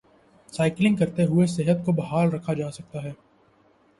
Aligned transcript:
cycling 0.49 0.95
کرتے 0.97 1.23
ہوئے 1.25 1.45
صحت 1.47 1.85
کو 1.85 1.91
بحال 1.91 2.29
رکھا 2.29 2.53
جا 2.53 2.71
سکتا 2.71 3.03
ہے 3.03 3.11